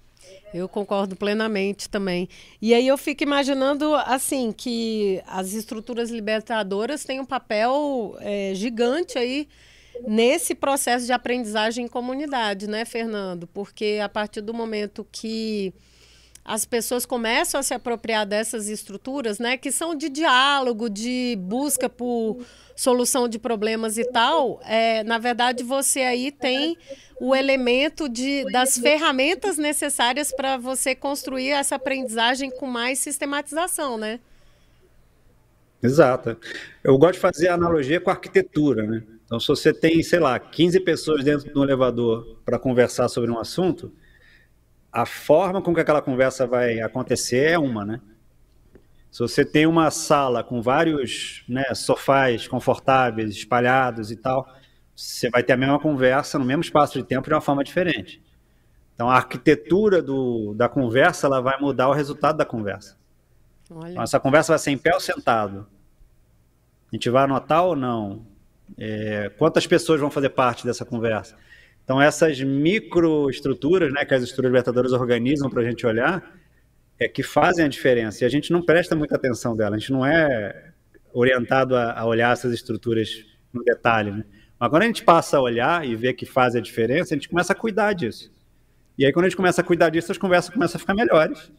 [0.54, 2.30] Eu concordo plenamente também.
[2.62, 9.17] E aí eu fico imaginando assim que as estruturas libertadoras têm um papel é, gigante
[9.17, 9.47] aí
[10.08, 13.47] nesse processo de aprendizagem em comunidade, né, Fernando?
[13.47, 15.73] Porque a partir do momento que
[16.48, 21.90] as pessoas começam a se apropriar dessas estruturas, né, que são de diálogo, de busca
[21.90, 22.38] por
[22.74, 26.78] solução de problemas e tal, é, na verdade você aí tem
[27.20, 34.20] o elemento de, das ferramentas necessárias para você construir essa aprendizagem com mais sistematização, né?
[35.84, 36.38] Exato.
[36.84, 39.04] Eu gosto de fazer a analogia com a arquitetura, né?
[39.26, 43.30] Então, se você tem, sei lá, 15 pessoas dentro de um elevador para conversar sobre
[43.30, 43.92] um assunto,
[44.91, 48.02] a forma com que aquela conversa vai acontecer é uma, né?
[49.12, 54.47] Se você tem uma sala com vários né, sofás confortáveis, espalhados e tal,
[54.95, 58.21] você vai ter a mesma conversa no mesmo espaço de tempo de uma forma diferente.
[58.93, 62.97] Então, a arquitetura do, da conversa ela vai mudar o resultado da conversa.
[63.91, 65.67] Então, essa conversa vai ser em pé ou sentado?
[66.91, 68.26] A gente vai anotar ou não?
[68.78, 71.36] É, quantas pessoas vão fazer parte dessa conversa?
[71.88, 76.21] Então, essas microestruturas né, que as estruturas libertadoras organizam para a gente olhar,
[77.00, 78.26] é que fazem a diferença.
[78.26, 79.78] E a gente não presta muita atenção dela.
[79.78, 80.73] A gente não é
[81.13, 83.23] orientado a, a olhar essas estruturas
[83.54, 84.12] no detalhe.
[84.12, 84.26] Né?
[84.60, 87.30] Mas quando a gente passa a olhar e ver que faz a diferença, a gente
[87.30, 88.34] começa a cuidar disso.
[88.97, 91.50] E aí, quando a gente começa a cuidar disso, as conversas começam a ficar melhores.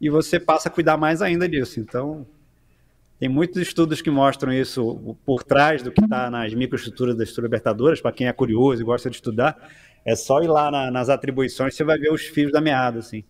[0.00, 1.80] E você passa a cuidar mais ainda disso.
[1.80, 2.26] Então,
[3.18, 8.00] tem muitos estudos que mostram isso por trás do que está nas microestruturas das libertadoras.
[8.00, 9.56] Para quem é curioso e gosta de estudar,
[10.04, 12.98] é só ir lá na, nas atribuições, você vai ver os fios da meada.
[12.98, 13.24] Assim.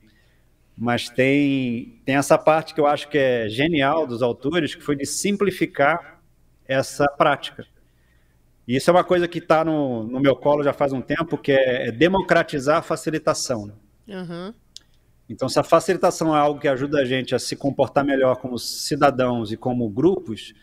[0.77, 4.96] mas tem, tem essa parte que eu acho que é genial dos autores, que foi
[4.96, 6.20] de simplificar
[6.66, 7.64] essa prática.
[8.66, 11.38] E isso é uma coisa que está no, no meu colo já faz um tempo,
[11.38, 13.72] que é, é democratizar a facilitação.
[14.09, 14.53] Uhum.
[15.29, 18.59] Então, se a facilitação é algo que ajuda a gente a se comportar melhor como
[18.59, 20.55] cidadãos e como grupos,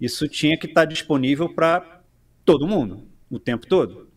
[0.00, 2.00] isso tinha que estar disponível para
[2.44, 4.08] todo mundo, o tempo todo.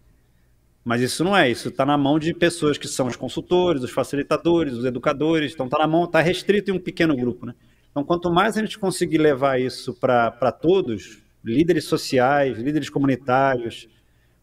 [0.83, 3.91] Mas isso não é, isso está na mão de pessoas que são os consultores, os
[3.91, 7.45] facilitadores, os educadores, então está na mão, está restrito em um pequeno grupo.
[7.45, 7.53] Né?
[7.91, 13.87] Então, quanto mais a gente conseguir levar isso para todos, líderes sociais, líderes comunitários,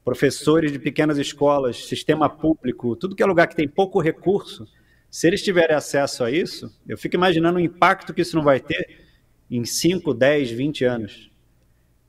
[0.04, 4.66] professores de pequenas escolas, sistema público, tudo que é lugar que tem pouco recurso,
[5.10, 8.60] se eles tiverem acesso a isso, eu fico imaginando o impacto que isso não vai
[8.60, 9.06] ter
[9.50, 11.30] em 5, 10, 20 anos.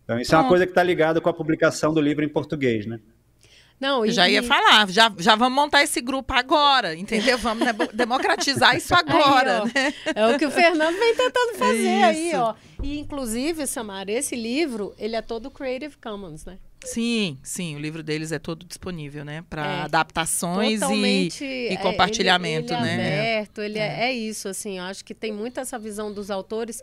[0.04, 2.86] Então, isso é uma coisa que está ligada com a publicação do livro em português,
[2.86, 3.00] né?
[3.80, 4.12] Não, e...
[4.12, 7.38] Já ia falar, já, já vamos montar esse grupo agora, entendeu?
[7.38, 9.94] Vamos democratizar isso agora, aí, né?
[10.14, 12.06] É o que o Fernando vem tentando fazer isso.
[12.06, 12.56] aí, ó.
[12.84, 16.58] E, inclusive, Samara, esse livro, ele é todo Creative Commons, né?
[16.84, 19.44] Sim, sim, o livro deles é todo disponível, né?
[19.50, 21.30] Para é, adaptações e,
[21.72, 23.10] e, compartilhamento, é, ele, ele né?
[23.10, 23.82] É aberto, ele é.
[23.82, 24.04] é.
[24.06, 26.82] é isso, assim, eu acho que tem muito essa visão dos autores.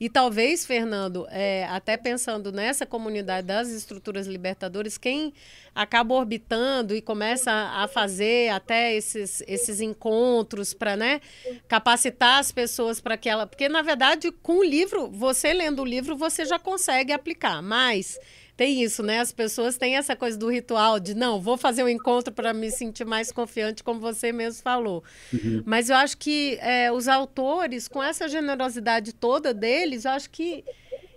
[0.00, 5.32] E talvez, Fernando, é, até pensando nessa comunidade das estruturas libertadoras, quem
[5.74, 11.20] acaba orbitando e começa a fazer até esses, esses encontros para né,
[11.66, 13.46] capacitar as pessoas para que ela.
[13.46, 18.18] Porque, na verdade, com o livro, você lendo o livro, você já consegue aplicar, mas
[18.58, 19.20] tem isso, né?
[19.20, 22.72] As pessoas têm essa coisa do ritual de não, vou fazer um encontro para me
[22.72, 25.04] sentir mais confiante, como você mesmo falou.
[25.32, 25.62] Uhum.
[25.64, 30.64] Mas eu acho que é, os autores, com essa generosidade toda deles, eu acho que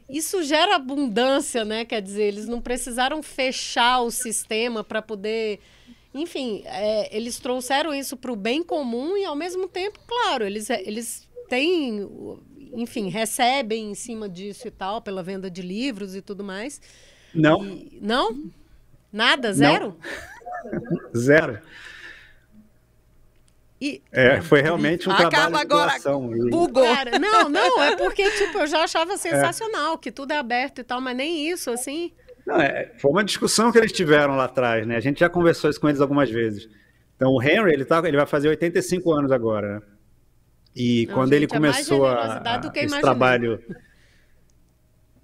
[0.07, 1.83] isso gera abundância, né?
[1.83, 5.59] Quer dizer, eles não precisaram fechar o sistema para poder.
[6.13, 10.69] Enfim, é, eles trouxeram isso para o bem comum e, ao mesmo tempo, claro, eles,
[10.69, 12.07] eles têm,
[12.71, 16.79] enfim, recebem em cima disso e tal, pela venda de livros e tudo mais.
[17.33, 17.63] Não.
[17.63, 18.51] E, não?
[19.11, 19.53] Nada?
[19.53, 19.97] Zero?
[20.63, 20.99] Não.
[21.15, 21.59] Zero.
[23.81, 26.29] E, é, foi realmente um Acaba trabalho agora, de doação.
[26.49, 26.95] Bugou.
[26.95, 29.97] Cara, não, não, é porque, tipo, eu já achava sensacional, é.
[29.97, 32.11] que tudo é aberto e tal, mas nem isso, assim...
[32.45, 34.97] Não, é, foi uma discussão que eles tiveram lá atrás, né?
[34.97, 36.69] A gente já conversou isso com eles algumas vezes.
[37.15, 39.81] Então, o Henry, ele, tá, ele vai fazer 85 anos agora, né?
[40.75, 43.61] E não, quando gente, ele é começou é a, a esse trabalho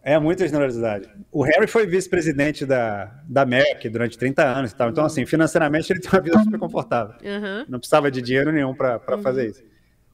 [0.07, 1.09] é muita generosidade.
[1.29, 4.89] O Harry foi vice-presidente da, da MEC durante 30 anos e tal.
[4.89, 7.15] Então, assim, financeiramente ele tem uma vida super confortável.
[7.21, 7.65] Uhum.
[7.67, 9.21] Não precisava de dinheiro nenhum para uhum.
[9.21, 9.61] fazer isso.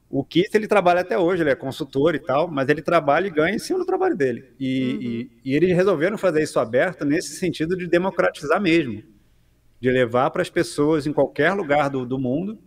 [0.10, 3.30] O Keith, ele trabalha até hoje, ele é consultor e tal, mas ele trabalha e
[3.30, 4.56] ganha em cima do trabalho dele.
[4.60, 5.02] E, uhum.
[5.02, 9.04] e, e eles resolveram fazer isso aberto nesse sentido de democratizar mesmo.
[9.80, 12.58] De levar para as pessoas em qualquer lugar do, do mundo.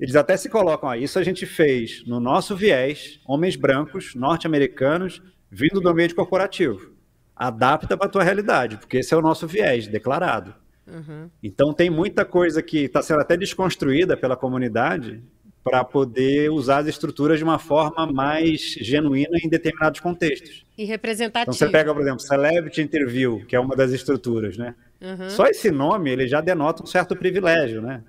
[0.00, 5.20] Eles até se colocam, ah, isso a gente fez no nosso viés, homens brancos, norte-americanos,
[5.50, 6.92] vindo do ambiente corporativo.
[7.34, 10.54] Adapta para a tua realidade, porque esse é o nosso viés declarado.
[10.86, 11.30] Uhum.
[11.42, 15.22] Então tem muita coisa que está sendo até desconstruída pela comunidade
[15.62, 20.64] para poder usar as estruturas de uma forma mais genuína em determinados contextos.
[20.76, 21.42] E representativa.
[21.42, 24.74] Então você pega, por exemplo, Celebrity Interview, que é uma das estruturas, né?
[25.00, 25.30] Uhum.
[25.30, 28.02] Só esse nome ele já denota um certo privilégio, né?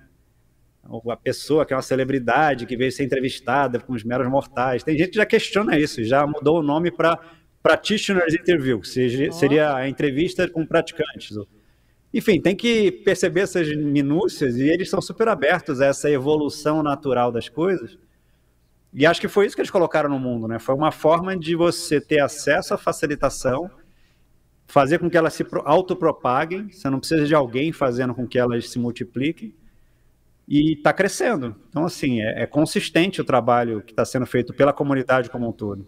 [1.10, 4.82] A pessoa que é uma celebridade, que veio ser entrevistada com os meros mortais.
[4.82, 7.18] Tem gente que já questiona isso, já mudou o nome para
[7.62, 9.32] Practitioners Interview, que seja, oh.
[9.32, 11.36] seria a entrevista com praticantes.
[12.12, 17.30] Enfim, tem que perceber essas minúcias e eles são super abertos a essa evolução natural
[17.30, 17.96] das coisas.
[18.92, 20.58] E acho que foi isso que eles colocaram no mundo, né?
[20.58, 23.70] Foi uma forma de você ter acesso à facilitação,
[24.66, 28.68] fazer com que elas se autopropaguem, você não precisa de alguém fazendo com que elas
[28.68, 29.54] se multipliquem,
[30.48, 31.56] e está crescendo.
[31.68, 35.52] Então, assim, é, é, consistente o trabalho que está sendo feito pela comunidade como um
[35.52, 35.86] todo.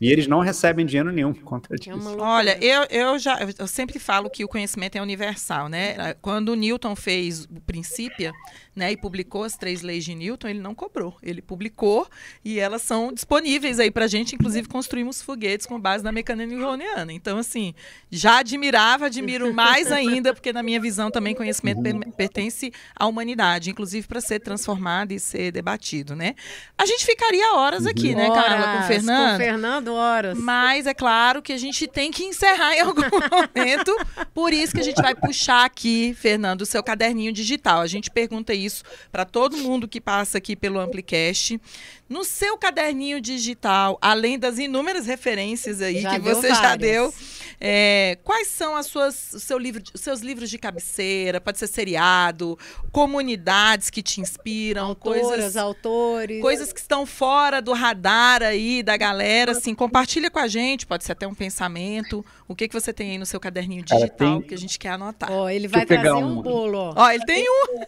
[0.00, 2.18] E eles não recebem dinheiro nenhum por conta é disso.
[2.18, 6.12] Olha, eu, eu já eu sempre falo que o conhecimento é universal, né?
[6.20, 8.30] Quando o Newton fez o Princípio,
[8.76, 11.16] né, e publicou as três leis de Newton, ele não cobrou.
[11.22, 12.06] Ele publicou
[12.44, 14.34] e elas são disponíveis aí para a gente.
[14.34, 17.10] Inclusive, construímos foguetes com base na mecânica newtoniana.
[17.10, 17.74] Então, assim,
[18.10, 22.00] já admirava, admiro mais ainda, porque na minha visão também conhecimento uhum.
[22.12, 26.34] pertence à humanidade, inclusive para ser transformado e ser debatido, né?
[26.76, 28.16] A gente ficaria horas aqui, uhum.
[28.16, 29.28] né, Carla, com o Fernando?
[29.28, 30.38] Com o Fernando, horas.
[30.38, 33.00] Mas é claro que a gente tem que encerrar em algum
[33.56, 33.96] momento.
[34.34, 37.80] Por isso que a gente vai puxar aqui, Fernando, o seu caderninho digital.
[37.80, 41.60] A gente pergunta isso isso para todo mundo que passa aqui pelo Amplicast.
[42.08, 46.58] No seu caderninho digital, além das inúmeras referências aí já que você várias.
[46.58, 47.12] já deu,
[47.60, 51.40] é, quais são as suas, seu livro, os seus livros de cabeceira?
[51.40, 52.58] Pode ser seriado,
[52.92, 58.96] comunidades que te inspiram, Autoras, coisas, autores, coisas que estão fora do radar aí da
[58.96, 59.52] galera.
[59.52, 60.86] Assim, compartilha com a gente.
[60.86, 62.24] Pode ser até um pensamento.
[62.46, 64.42] O que que você tem aí no seu caderninho digital tem...
[64.42, 65.32] que a gente quer anotar?
[65.32, 66.78] Ó, ele vai trazer um, um bolo.
[66.78, 66.94] Ó.
[66.96, 67.80] ó, ele tem um.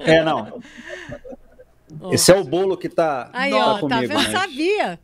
[0.04, 0.60] é, não.
[2.10, 3.88] Esse é o bolo que tá, Aí, tá ó, comigo.
[3.88, 4.14] Tá vendo?
[4.14, 4.32] Mas...
[4.32, 5.00] sabia.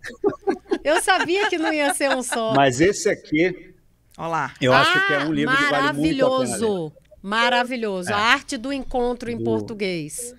[0.82, 2.54] Eu sabia que não ia ser um só.
[2.54, 3.74] Mas esse aqui,
[4.18, 4.52] Olá.
[4.60, 6.92] eu ah, acho que é um livro que vale muito a pena
[7.22, 8.10] Maravilhoso.
[8.10, 8.14] É.
[8.14, 9.44] A arte do encontro em do...
[9.44, 10.34] português.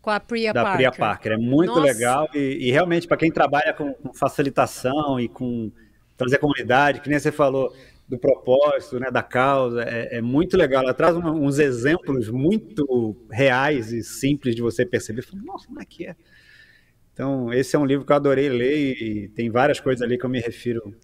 [0.00, 0.76] Com a Priya da Parker.
[0.76, 1.32] Priya Parker.
[1.32, 1.80] É muito Nossa.
[1.80, 2.28] legal.
[2.32, 5.70] E, e realmente, para quem trabalha com, com facilitação e com
[6.16, 7.74] trazer comunidade, que nem você falou,
[8.08, 10.82] do propósito, né, da causa, é, é muito legal.
[10.82, 15.22] Ela traz uma, uns exemplos muito reais e simples de você perceber.
[15.22, 16.16] Falo, Nossa, como é que é?
[17.12, 20.24] Então, esse é um livro que eu adorei ler e tem várias coisas ali que
[20.24, 20.94] eu me refiro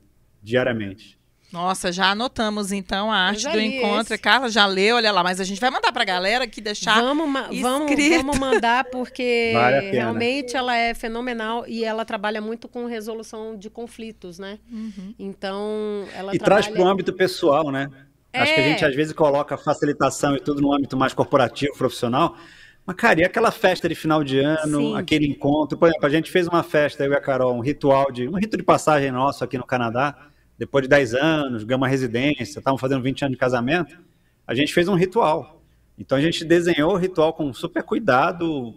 [0.42, 1.18] diariamente.
[1.52, 4.12] Nossa, já anotamos então a arte do encontro.
[4.14, 4.18] Esse.
[4.18, 7.00] Carla já leu, olha lá, mas a gente vai mandar para a galera aqui deixar
[7.00, 12.66] vamos, ma vamos, vamos mandar porque vale realmente ela é fenomenal e ela trabalha muito
[12.66, 14.58] com resolução de conflitos, né?
[14.70, 15.14] Uhum.
[15.16, 16.62] Então, ela E trabalha...
[16.62, 17.88] traz para o âmbito pessoal, né?
[18.32, 18.40] É.
[18.40, 22.36] Acho que a gente às vezes coloca facilitação e tudo no âmbito mais corporativo, profissional.
[22.84, 24.96] Mas, cara, e aquela festa de final de ano, Sim.
[24.96, 25.78] aquele encontro?
[25.78, 28.28] Por exemplo, a gente fez uma festa, eu e a Carol, um ritual de.
[28.28, 32.78] um rito de passagem nosso aqui no Canadá depois de 10 anos, uma residência, estavam
[32.78, 33.98] fazendo 20 anos de casamento,
[34.46, 35.62] a gente fez um ritual.
[35.98, 38.74] Então a gente desenhou o ritual com super cuidado,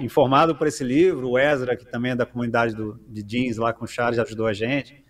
[0.00, 3.72] informado por esse livro, o Ezra, que também é da comunidade do, de jeans lá
[3.72, 5.04] com o Charles, ajudou a gente.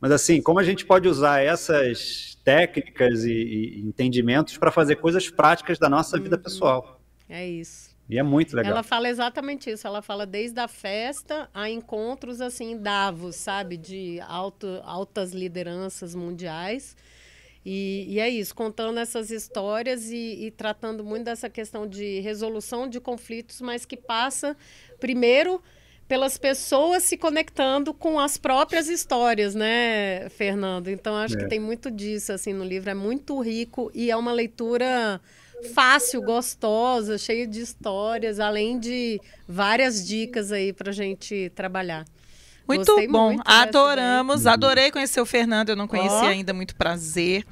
[0.00, 5.28] Mas assim, como a gente pode usar essas técnicas e, e entendimentos para fazer coisas
[5.28, 7.00] práticas da nossa vida pessoal?
[7.28, 7.89] É isso.
[8.10, 8.72] E é muito legal.
[8.72, 9.86] Ela fala exatamente isso.
[9.86, 16.96] Ela fala desde a festa a encontros assim davos, sabe, de alto, altas lideranças mundiais.
[17.64, 22.88] E, e, é isso, contando essas histórias e, e, tratando muito dessa questão de resolução
[22.88, 24.56] de conflitos, mas que passa
[24.98, 25.62] primeiro
[26.08, 30.88] pelas pessoas se conectando com as próprias histórias, né, Fernando?
[30.88, 31.38] Então acho é.
[31.38, 35.20] que tem muito disso assim no livro, é muito rico e é uma leitura
[35.68, 42.04] fácil, gostosa, cheia de histórias, além de várias dicas aí para gente trabalhar.
[42.66, 46.26] Muito Gostei bom, muito adoramos, adorei conhecer o Fernando, eu não conhecia oh.
[46.26, 47.44] ainda, muito prazer.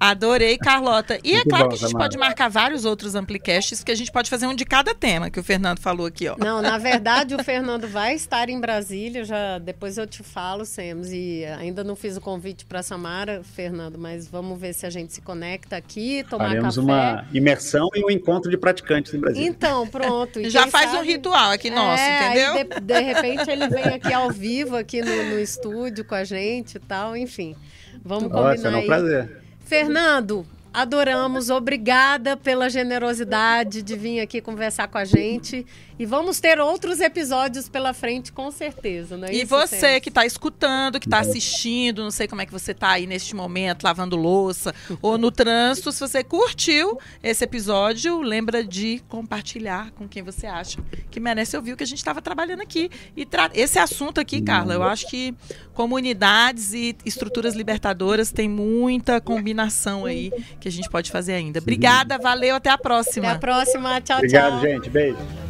[0.00, 1.18] Adorei, Carlota.
[1.24, 3.90] E é Muito é claro bom, que a gente pode marcar vários outros amplicasts, que
[3.90, 6.36] a gente pode fazer um de cada tema que o Fernando falou aqui, ó.
[6.38, 11.12] Não, na verdade, o Fernando vai estar em Brasília, já depois eu te falo, Semos.
[11.12, 15.12] E ainda não fiz o convite para Samara, Fernando, mas vamos ver se a gente
[15.12, 16.86] se conecta aqui, tomar Faremos café.
[16.86, 19.48] uma imersão e um encontro de praticantes em Brasília.
[19.48, 20.48] Então, pronto.
[20.48, 21.02] já faz sabe...
[21.02, 22.52] um ritual aqui nosso, é, entendeu?
[22.52, 26.24] Aí de, de, repente ele vem aqui ao vivo, aqui no, no estúdio com a
[26.24, 27.56] gente e tal, enfim.
[28.04, 28.86] Vamos combinar Nossa, é um aí.
[28.86, 29.47] prazer.
[29.68, 31.50] Fernando, adoramos.
[31.50, 35.66] Obrigada pela generosidade de vir aqui conversar com a gente.
[35.98, 39.16] E vamos ter outros episódios pela frente, com certeza.
[39.16, 42.52] Não é e você que está escutando, que está assistindo, não sei como é que
[42.52, 48.20] você está aí neste momento, lavando louça ou no trânsito, se você curtiu esse episódio,
[48.20, 50.78] lembra de compartilhar com quem você acha
[51.10, 52.90] que merece ouvir o que a gente estava trabalhando aqui.
[53.16, 55.34] E esse assunto aqui, Carla, eu acho que
[55.74, 61.58] comunidades e estruturas libertadoras tem muita combinação aí que a gente pode fazer ainda.
[61.58, 63.28] Obrigada, valeu, até a próxima.
[63.28, 64.58] Até a próxima, tchau, Obrigado, tchau.
[64.58, 64.90] Obrigado, gente.
[64.90, 65.47] Beijo.